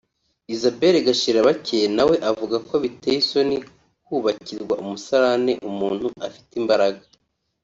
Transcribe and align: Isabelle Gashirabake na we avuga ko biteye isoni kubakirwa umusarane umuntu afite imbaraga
Isabelle 0.55 0.99
Gashirabake 1.07 1.79
na 1.95 2.03
we 2.09 2.15
avuga 2.29 2.55
ko 2.67 2.73
biteye 2.83 3.17
isoni 3.23 3.57
kubakirwa 4.05 4.73
umusarane 4.83 5.53
umuntu 5.69 6.07
afite 6.27 6.51
imbaraga 6.61 7.03